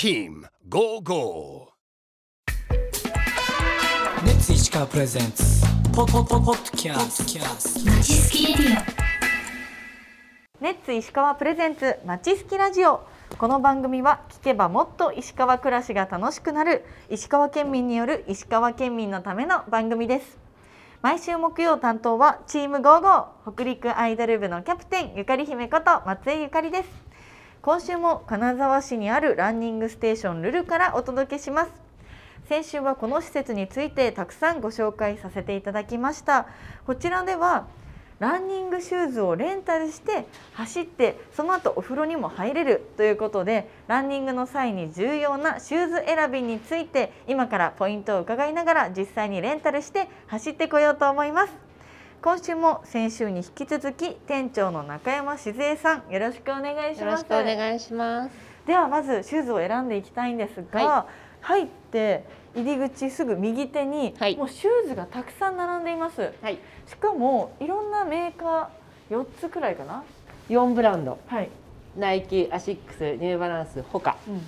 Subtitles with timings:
[0.00, 1.72] Team Go Go.
[4.24, 5.42] レッツ石川プレゼンツ。
[5.92, 8.84] ポポポポッドキャストキャストちすきレディ
[10.60, 13.00] ネッツ石川プレゼンツまちすきラジオ。
[13.38, 20.38] この番組は聞けばもっと石川暮らしが楽しくなる石川県民による石川県民のための番組です。
[21.02, 26.88] 毎週木曜担当はチーム55北陸アイドル部のキャプテンゆかり姫こと松江ゆかりです
[27.60, 31.72] 今週も金沢市にあるランニングステーションルルからお届けします。
[32.48, 36.46] 先週はこの施設についてたくさんご紹介させていただきました。
[36.86, 37.66] こちらでは
[38.20, 51.67] ランニングシューズをレンタルして走ってその後お風呂にも入れるということでランニングの際に重要なシューズ選びについて今からポイントを伺いながら実際にレンタルして走ってこようと思います。
[52.20, 58.30] 今週も先週に引き続き店長の中山静江さんよろしくお願いしますよろしくお願いします。
[58.66, 61.06] ではまずシューズを選んでいきたいんですが、は
[61.40, 62.24] 入って
[62.56, 66.58] 入り口すぐ右手に、はいもうシューズがたくさん並んでいますはい。
[66.88, 70.02] しかもいろんなメーカー4つくらいかな
[70.48, 71.48] ？4ブランド、はい、
[71.96, 74.16] ナイキ、アシックス、ニューバランス、ホカ。
[74.26, 74.42] うん、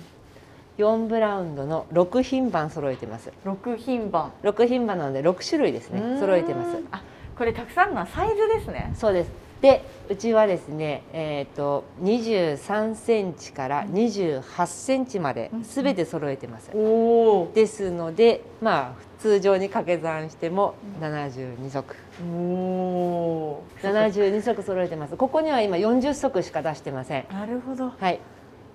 [0.85, 3.31] 4ブランドの6品番揃えてます。
[3.45, 6.19] 6品番6品番なので6種類ですね。
[6.19, 6.77] 揃えてます。
[6.91, 7.01] あ
[7.41, 9.31] これたくさんのサイズですねそうです。
[9.63, 16.69] で、うちはですね、えっ、と23センチから28センチまでうんすべて揃えてます。
[16.71, 21.95] おおですので、まあ通常に掛け算しても72足。
[22.23, 25.17] おお72足揃えてます。
[25.17, 27.25] ここには今40足しか出してません。
[27.31, 28.19] なるほどはい。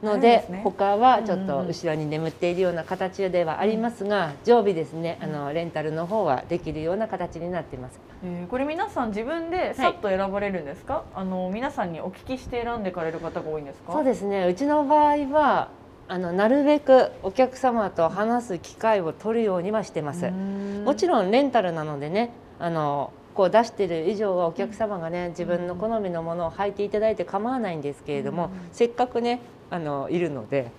[0.02, 0.60] のでね。
[0.62, 1.66] 他はちょっとうんうん。
[1.68, 8.00] 後ろに眠っているような形ではありますが、常備ですねあのレンタルの方はできるような形になっています。
[8.24, 13.92] えーこれ皆さん自分でさっと選ばれるんですか、あの皆さんにお聞きして選んでかれる方が多いんですか？
[13.92, 14.46] そうですね。
[14.46, 15.68] うちの場合は
[16.08, 20.30] あのなるべくお客様と話す機会を取るようにはしてます。
[20.30, 30.70] もちろんレンタルなのでねあのこう出してる以上はお客様がね自分の好みのものを履いていただいて構わないんですけれども、うんせっかくねあのいるので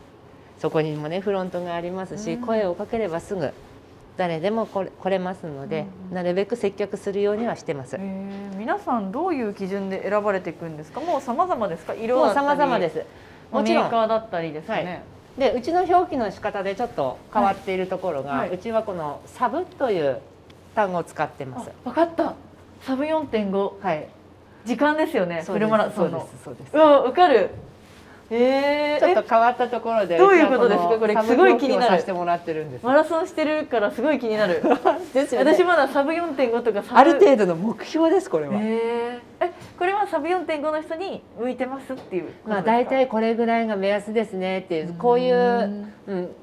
[0.59, 2.41] そこにもねフロントがありますし、うん。
[2.41, 3.53] 声をかければすぐ
[4.17, 7.97] 誰でも来れ来れますので、うんなるべく接客するようにはしてます。
[7.99, 8.57] えー。
[8.57, 10.99] 皆さんどういう基準で選ばれていくんですか？
[10.99, 11.93] もう様々ですか？
[11.93, 13.05] 色だ様々です。
[13.51, 13.83] もちろん。
[13.83, 15.03] メーカーだったりですかね、
[15.37, 18.39] でうちの表記の仕方でちょっと変わっているところが、はい。
[18.39, 18.55] はい。
[18.55, 20.19] うちはこのサブという
[20.73, 21.69] 単語を使ってます。
[21.85, 22.33] あ分かった
[22.81, 24.07] サブ4.5はい。
[24.65, 26.27] 時間ですよねフルマラソンの。
[26.43, 26.81] そうですそう。
[26.81, 27.49] わ分かる。
[28.29, 30.97] えー、ちょっえと変わったところでどういうことですか？
[30.99, 31.87] これすごい気になる。
[31.87, 32.85] 表記をさせてもらってるんです。
[32.85, 34.61] マラソンしてるからすごい気になる。
[35.13, 35.53] ですよね。
[35.53, 46.35] 私まだサブ4.5とかある程度の目標ですこれは、えー、えこれはサブ4.5の人に向いてますっていうまあ大体これぐらいが目安ですねっていうこういううん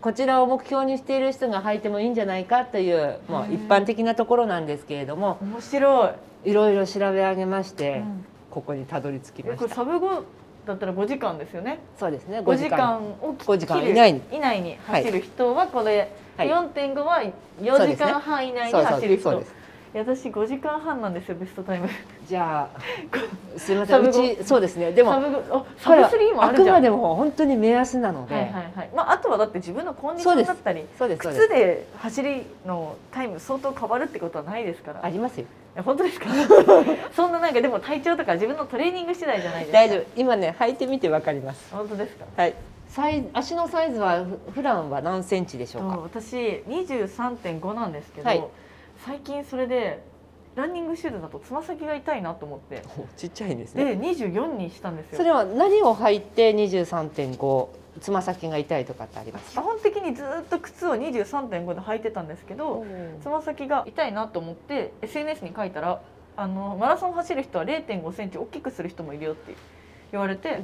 [0.00, 6.14] こちらを目標にしている人が履いてもいいんじゃないかというもう一般的なところなんですけれども面白
[6.44, 8.24] い、いろいろ調べ上げまして、うん。
[8.50, 9.74] ここにたどり着きえました。
[9.74, 10.22] サブ5
[10.66, 11.80] だったら5時間ですよね。
[11.98, 14.22] そうですね5時間をき5時間以内に。
[14.32, 16.48] 以内に走る人はこれ、はい。
[16.48, 17.22] 4.5は
[17.60, 19.30] 4時間半以内に走る人。
[19.30, 19.50] そうです。
[19.50, 19.57] いや
[19.98, 21.88] 私5時間半なんですよベストタイム。
[22.26, 22.80] じゃあ
[23.58, 24.92] すみませんうちそうですね。
[24.92, 26.76] でもサブ5あサブこれは3もああくるじゃん。
[26.76, 28.90] までも本当に目安なので、はいはいはい。
[28.94, 30.84] まああとはだって自分のコンディションだったり
[31.18, 35.00] 靴で走りのタイム相当変わるってことはないですから。
[35.02, 35.46] ありますよ。
[35.84, 36.26] 本当ですか？
[37.14, 39.78] そんななんかでも体調とか自分のトレーニング次第じゃないですか？
[39.78, 40.02] 大丈夫。
[40.16, 41.72] 今ね履いてみてわかります。
[41.74, 42.24] 本当ですか？
[42.36, 42.54] はい。
[42.88, 45.98] サイズ足のサイズはふ普段は何センチでしょうか？
[46.02, 46.36] 私
[46.66, 48.42] 23.5なんですけど、はい
[49.04, 50.02] 最近それで
[50.54, 52.82] ランニングシューズだとつま先が痛いなと思って。
[52.98, 53.84] おちっちゃいんですね。
[53.84, 55.18] で24にしたんですよ。
[55.18, 57.68] それは何を履いて23.5
[58.00, 59.52] つま先が痛いとかってあります？
[59.52, 62.84] 基本的にずっと靴を23.5で履いてたんですけど
[63.22, 66.00] つま先が痛いなと思って SNS に書いたら
[66.36, 69.54] あのマラソン走る人は0.5センチ大きくする人もいるよって
[70.10, 70.62] 言われて、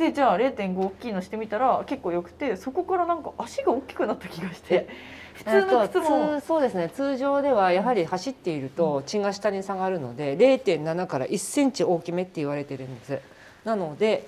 [0.00, 4.88] でじゃあ0.5大きいのしてみたら結構よくてそこからなんか足が大きくなった気がして。
[5.34, 6.40] 普通の靴えっとも。
[6.40, 6.90] 通そうですね。
[6.94, 13.20] 通常ではやはり走っていると血が下に下がるので0.7から1センチ大きめって言われてるんです。
[13.64, 14.26] なので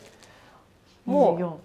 [1.04, 1.58] も24う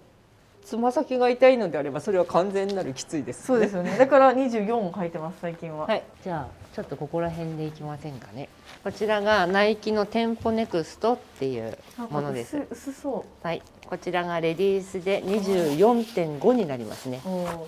[0.64, 3.96] つま先が痛いのであればそれは完全なるきついです、ね、そうですよね。
[3.96, 8.48] だから24を履いてます最近は、はい、じゃあちょっとここら辺でいきませんかね。
[8.84, 11.76] こちらがナイキのテンポネクストっていう
[12.08, 12.56] ものです。
[12.70, 17.20] 薄薄そはい、こちらがレディースで24.5になりますね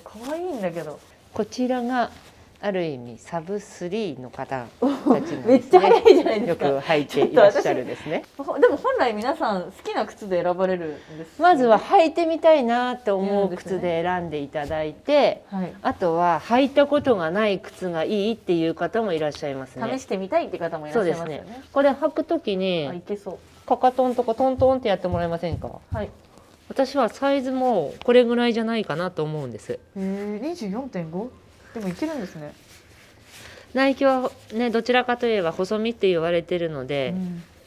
[0.04, 1.00] 可愛いんだけど
[1.32, 2.12] こちらが
[2.62, 5.42] ある意味サブ3の方たちね。
[5.46, 6.66] めっちゃ早いじゃないですか。
[6.68, 8.24] よく履いていらっしゃるですね。
[8.36, 11.10] ほでも本来皆さん好きな靴で選ばれるんです。
[11.12, 15.72] よねまずは履いてみたいなと思う靴で選んでいただいて、はい。
[15.82, 19.98] あとは履いたことがない靴がいいっていう方もいらっしゃいますね。
[19.98, 21.62] 試してみたいって方もいらっしゃいますよね。
[21.72, 23.38] これ履くときにあいけそう。
[23.66, 25.80] かかとんとかトントンってやってもらえませんか？
[25.92, 26.10] はい。
[26.68, 29.72] 私はサイズもこれぐらいじゃないかなと思うんです。
[29.72, 31.28] へえ24.5
[31.74, 32.52] でもいけるんですね。
[33.74, 37.14] ナイキはねどちらかといえば細身って言われてるので、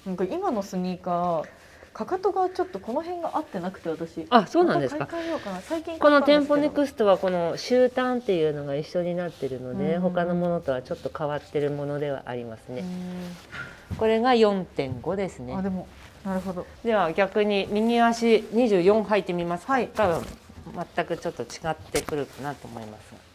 [0.05, 1.47] なんか今のスニーカー
[1.93, 4.25] かかとがちょっとこの辺が合ってなくて私。
[4.29, 5.07] あそうなんですか。
[5.07, 6.21] この買ったんですけど。
[6.23, 10.01] 店舗ネクストはこの終端っていうのが一緒になってるので、うん。
[10.01, 12.83] 他のものとはちょっと変わってるものではありますね、
[13.91, 15.53] うこれが4.5ですね。
[15.53, 15.87] んあでも
[16.25, 16.65] なるほど。
[16.83, 19.87] では逆に右足24履いてみますか、はい。
[19.93, 20.25] 多分
[20.95, 23.32] 全くちょっと違ってくるかなと思いますが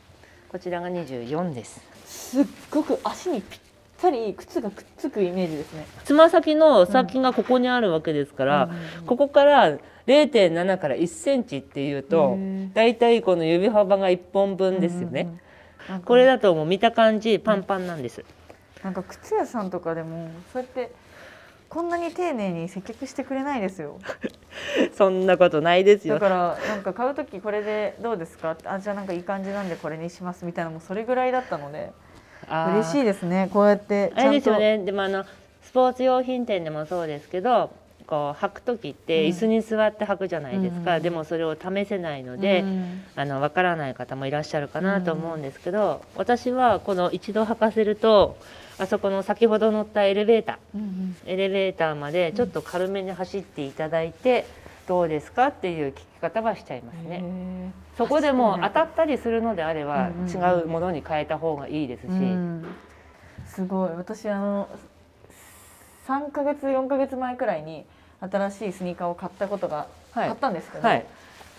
[0.49, 1.83] こちらが24です。
[2.07, 3.61] すっごく足にぴっ
[4.01, 5.87] たり靴がくっつくイメージですね。
[6.05, 8.71] つま先の先がここにあるわけですから、
[9.07, 12.39] ここから0.7から1センチっていうと
[12.73, 15.41] だいたいこの指幅が1本分ですよね、うんうん
[16.05, 18.23] これだともう見た感じパンパンなんです、
[18.85, 20.93] なんか靴屋さんとかでもそうやって
[21.69, 23.99] こんなに丁寧に接客してくれないですよ。
[24.97, 26.15] そんなことないですよ。
[26.15, 28.57] だからなんか買う時これでどうですか？
[28.65, 31.93] あじゃあなんかいい感じなんでこれにしますみたいなもうそれぐらいだったので。
[32.51, 33.51] 嬉しいですね。
[33.53, 34.33] こうやってちあれゃんと。
[34.37, 34.79] ですよね。
[34.79, 35.25] でもあの
[35.61, 37.71] スポーツ用品店でもそうですけど
[38.09, 39.31] こう履く時ってうん。
[39.31, 48.37] 椅子に座って履くじゃないですか、うんでもそれを試せないので、うんあの分からない方もいらっしゃるかなと思うんですけど、私はこの一度履かせると
[48.79, 54.47] あそこの先ほど乗ったエレベータうんーエレベーターまでちょっと軽めに走っていただいて、
[54.87, 57.21] どうですかっていう聞き方はしちゃいますうんね。
[57.23, 62.67] へそこでも当たったりするのであればうんうん違うものに変えた方がいいですし、ーうん。
[63.47, 63.91] すごい。
[63.91, 64.69] 私あの
[66.07, 67.85] 3ヶ月4ヶ月前くらいに
[68.21, 71.07] 新しいスニーカーを買ったことがはいあったんですけど、はい、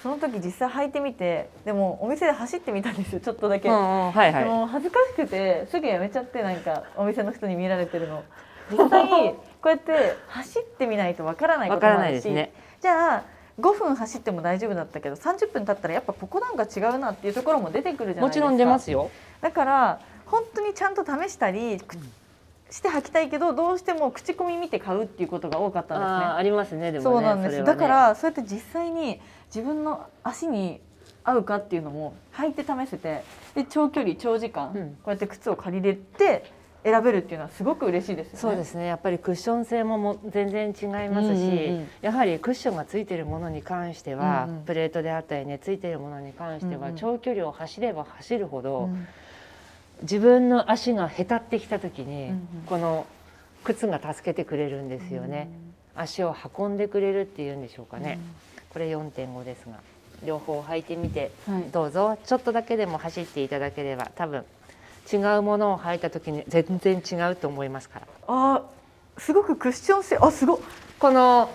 [0.02, 3.70] その時実際履いてみてでもお店で走ってみたんですよちょっとだけ。
[3.70, 3.80] うんう
[4.10, 4.46] んはいはい。
[4.46, 8.24] もう恥ずかしくてすぐやめちゃってなんかお店の人に見られてるの
[8.72, 12.54] 実際こうやって走ってみないとわからないこともあるし、ね。
[12.82, 13.24] じゃあ
[13.60, 19.10] 5分走っても大丈夫だったけど30分経ったらやっぱここなんか違うなっていうところも出てくるじゃないですかもちろん出ますよ。
[19.42, 21.98] だから本当にちゃんと試したりく
[22.72, 26.16] して履きたいけどどうしても口コミ見て買うっていうことが多かったんですね。
[26.16, 27.16] あーありますねでもね。
[27.16, 27.64] そうなんです、ね。
[27.64, 30.80] だからそうやって実際に自分の足に
[31.24, 33.24] 合うかっていうのも履いて試せて
[33.56, 34.90] で長距離長時間、うん。
[34.92, 36.52] こうやって靴を借りれて
[36.84, 38.40] 選べるっていうのはすごく嬉しいですよね。
[38.40, 38.86] そうですね。
[38.86, 44.64] やっぱりクッション性もも全然違いますし、やはりクッションがついているものに関しては、うんうん。
[44.64, 49.08] プレートであったりねついているものに関しては、長距離を走れば走るほど、うん
[50.02, 52.32] 自分の足がへたってきた時に、
[52.68, 53.06] この
[53.64, 55.50] 靴が助けてくれるんですよね、
[55.96, 58.20] 足を運んでくれるっていうんでしょうかね、
[58.72, 59.80] これ4.5ですが。
[60.26, 61.32] 両方履いてみて
[61.72, 62.18] どうぞ。
[62.26, 64.44] ちょっとだけでも走っていただければ多分
[65.10, 68.08] 違うものを履いた時に全然違うと思いますから。
[68.28, 70.60] あーすごくクッション性あすごい
[71.00, 71.50] この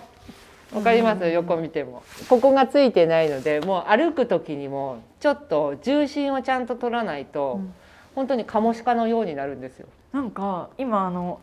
[0.73, 1.32] わかります、うん。
[1.32, 2.02] 横見ても。
[2.31, 7.75] ここがついてないのでもう歩く時にもちょっと重心をちゃんと取らないと、うん
[8.14, 9.88] 本当にカモシカのようになるんですよ。
[10.12, 11.40] なんか今あの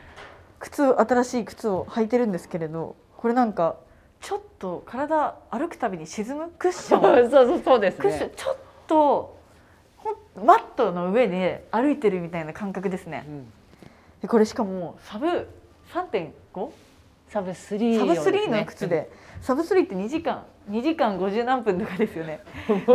[0.58, 3.76] 靴を新しい靴を履いてるんですけれどこれなんか
[4.20, 9.40] ちょっと体歩くたびに沈むクッシ そうョンそうそうですクッションね、ちょっと
[10.44, 13.24] マットの上で歩いてるみたいな感覚ですね。
[13.26, 13.52] うん。
[14.22, 15.48] でこれしかもサブ
[15.92, 16.70] 3.5?
[17.28, 18.38] サブ3サブをですね。
[18.46, 19.10] 3の靴で、
[19.40, 22.40] サブ3って2時間2時間50何分とかですよね。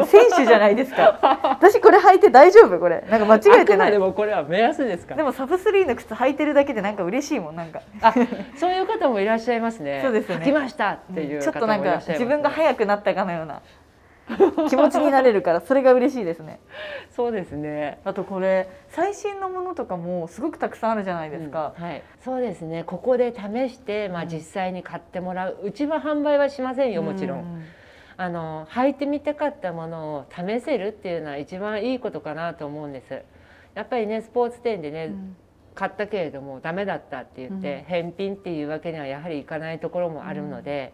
[0.07, 1.19] 選手じゃないですか。
[1.61, 3.03] 私これ履いて大丈夫これ。
[3.09, 3.91] なんか間違えてない。
[3.91, 5.11] でもこれは目安ですか。
[5.11, 7.81] らでもサブ3の靴履いてるだけでなんか嬉しいもんなんか。
[8.01, 8.13] あ
[8.55, 9.99] そういう方もいらっしゃいますね。
[10.01, 10.45] そうですよね。
[10.45, 13.61] 履きましたっていうちょっとなんか自分が速くなったかのような
[14.69, 16.59] 気持ちになれるからそれが嬉しいですね。
[17.11, 17.99] そうですね。
[18.03, 22.83] あとこれ最新のものとかもすごくたくさんあるじゃないですか、うんはい、そうですね。
[22.83, 24.29] ここで試して、まあ、うん。
[24.29, 25.59] 実際に買ってもらう。
[25.63, 27.43] うちは販売はしませんよもちろん、う
[28.17, 33.21] あの履いてみたかったものを試せるっていうのは一番いいことかなと思うんです。
[33.75, 35.35] やっぱりねスポーツ店でね、うん。
[35.75, 37.83] 買ったけれどもダメだったって言って、うん。
[37.83, 40.93] 返品っていうわけにはやはりいかないところもあるので、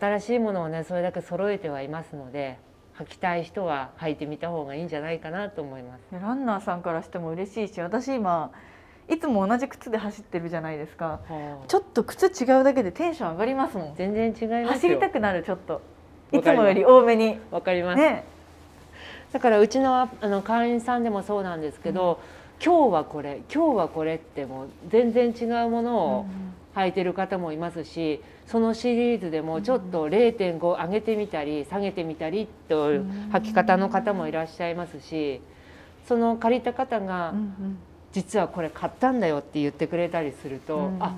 [0.00, 2.58] 新しいものをねそれだけ揃えてはいますので
[2.98, 6.00] 履きたい人は履いてみた方がいいんじゃないかなと思います。
[6.10, 8.50] でランナーさんからしても嬉しいし私今
[9.08, 11.20] いつも同じ靴で走ってるじゃないですか。
[11.68, 13.94] ちょっと靴違うだけでテンション上がりますもん。
[13.96, 14.88] 全然違いますよ。
[14.88, 15.80] 走りたくなるちょっと。
[16.32, 17.38] いつもより多めに。
[17.50, 18.24] わかります、ね。
[19.32, 22.20] だからうちのああの会員さんでもそうなんですけど、
[22.64, 26.26] 今日はこれ今日はこれってもう全然違うものを
[26.74, 35.40] 履いてる方もいますしそのシリーズでもちょっと0.5上げてみたり下げてみたりという履き方の方もいらっしゃいますし
[36.06, 37.34] その借りた方が
[38.12, 41.02] 実はこれ買ったんだよって言ってくれたりすると、うん。
[41.02, 41.14] あ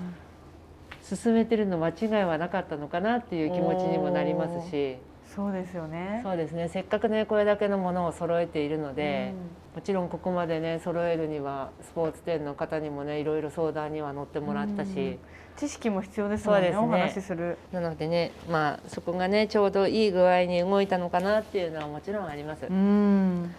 [1.07, 1.93] 進めてるの間違
[2.23, 4.97] いはなかったのかなっていう気持ちにもなりますし
[5.33, 6.21] そうですよね。
[6.23, 9.33] そうですねせっかくねこれだけのものを揃えているので、
[9.75, 15.17] もちろんここまでね揃えるにはスポーツ店の方にもねいろいろ相談には乗ってもらったし、
[15.57, 16.67] 知識も必要ですもんね。
[16.67, 17.57] そうですねお話しする。
[17.71, 23.53] なのでねまあそこがねちょうどいい具合に動いたのかなっていうのはもちろんあります、うん。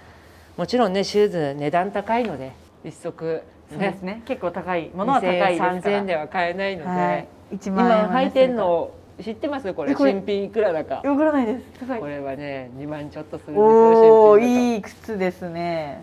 [0.57, 2.53] もちろんねシューズ値段高いので
[2.85, 4.23] 一足そうですね。
[4.25, 5.81] 結構高いものは高いですから。
[5.83, 7.29] 3000円では買えないので、はい。
[7.53, 8.93] 一万円今履いてんの
[9.23, 9.73] 知ってます？
[9.75, 9.93] これ。
[9.93, 10.13] えこれ。
[10.13, 10.97] 新品いくらだか。
[10.97, 11.85] わからないです。
[11.99, 12.07] こ。
[12.07, 16.03] れはね2万ちょっとするんですおよお、いい靴ですね。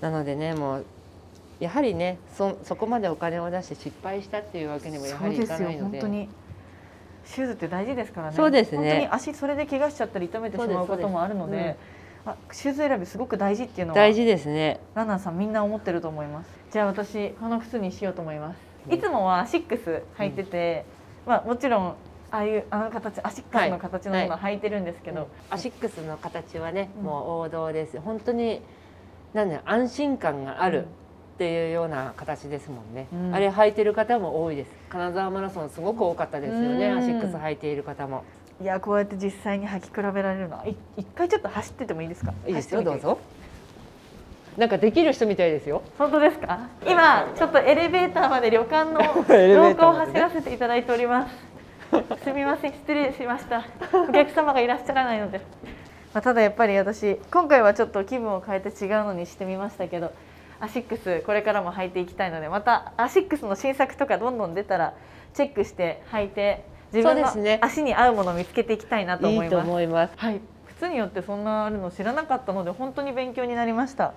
[0.00, 0.84] となのでねもう
[1.60, 6.28] やはりねそそこまでお金を出して失敗したっていうわけにもやはりいそうですよかないので本当に。
[7.26, 8.36] シューズって大事ですからね。
[8.36, 8.78] そうですね。
[8.78, 11.76] 本当に足それで怪我しちゃったり痛めてしまうこともあるので。
[12.26, 14.80] あシューズ選びすごく大事っていうのは大事ですね。
[14.94, 16.48] ランナーさんみんな思ってると思います。
[16.72, 18.58] じゃあ私この靴にしようと思います。
[18.90, 20.86] いつもはアシックス履いてて、
[21.26, 21.94] まあもちろん
[22.34, 27.04] ああいうあの形アシックスの形のものは履いてるんですけど、アシックスの形はね、うん。
[27.04, 28.60] もう王道です本当に
[29.32, 30.86] なんだ安心感がある
[31.34, 33.34] っていうような形ですもんね、うん。
[33.34, 34.70] あれ履いてる方も多いです。
[34.88, 36.98] 金沢マラソンすごく多かったですよね、うん。
[36.98, 38.24] アシックス履いている方も。
[38.60, 42.34] いやこうやって実際に履き比べられるのはい一回ちょっと走っててもいいですか？
[42.48, 42.82] いいですよ。
[42.82, 43.18] どうぞ。
[44.56, 45.82] なんかできる人みたいですよ。
[45.98, 46.68] 本当ですか？
[46.84, 49.00] 今ちょっとエレベーターまで旅館の
[49.70, 51.43] 廊下を走らせていただいております
[52.22, 53.64] すみません失礼しました。
[54.08, 55.38] お客様がいらっしゃらないので、
[56.12, 60.12] まあ、ただやっぱり私今回はちょっと気分を変えて違うのにしてみましたけど
[60.60, 64.94] アシックスこれからも履いていきたいのでまたアシックスの新作とかどんどん出たら
[65.34, 67.28] チェックして履いて自分の
[67.60, 69.44] 足に合うものを見つけていきたいなと思います。
[69.46, 70.12] いいと思います。
[70.16, 70.40] はい、
[70.76, 74.14] 靴によってそんなあるの知らなかったので本当に勉強になりました。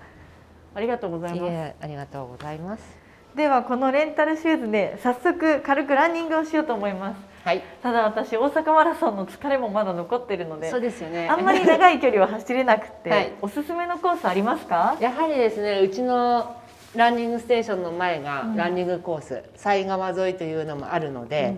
[0.74, 1.52] ありがとうございます。
[1.52, 2.98] えありがとうございます。
[3.34, 7.27] ではこのレンタルシューズで早速軽くランニングをしようと思います。
[7.48, 7.62] はい。
[7.82, 11.30] ただ私大阪マラソンの疲れもまだ残ってるので、そうですよね。
[11.30, 13.32] あんまり長い距離は走れなくて、はい。
[13.40, 14.98] おすすめのコースありますか？
[15.00, 16.56] やはりですねうちの
[16.94, 18.56] ランニングステーションの前がうん。
[18.56, 21.56] ランニングコース犀川沿いというのもあるので、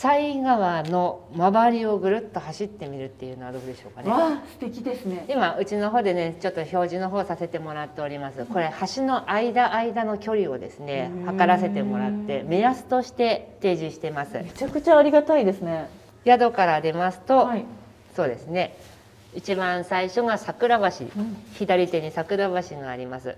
[0.00, 4.08] 犀川の周りをぐるっと走ってみるっていうのはどうでしょうかね。
[4.08, 5.26] わあ素敵ですね。
[5.28, 15.88] 今うちの方でねちょっと表示の方させてもらっておりますこれ橋の間間の距離をですねうん測らせてもらって目安として提示してますめちゃくちゃありがたいですね。
[16.24, 17.64] 宿から出ますと、はい。
[18.14, 18.78] そうですね
[19.34, 21.06] 一番最初が桜橋、
[21.54, 23.34] 左手に桜橋があります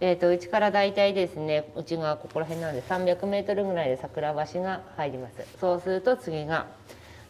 [0.00, 6.66] えー、とうちから大体ですねうちがここら辺なので300メートルぐらいで桜橋が入りますそうすると次が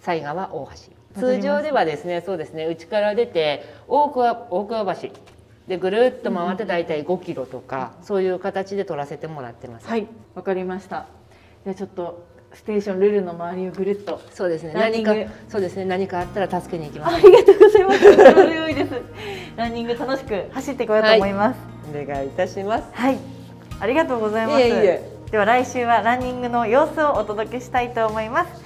[0.03, 0.69] 犀川大
[1.15, 5.09] 橋通常ではですねそうですねうちから出て大桑大桑橋
[5.69, 11.07] でぐるっと回って大体5キロとか、そういう形で取らせてもらってます、はい、わかりました。
[11.65, 14.21] じゃあちょっとステーションルルの周りをぐるっと。
[14.31, 18.01] そうですねランニング何かそうですね何かあったら助けに行きますありがとうございます。
[18.01, 18.93] それは良いです。
[19.57, 21.59] ランニング楽しく走ってこようと思います。
[21.71, 23.19] お願いいたしますはい、
[23.81, 24.61] ありがとうございます。
[24.61, 28.64] いえいえでは来週はランニングの様子をお届けしたいと思います。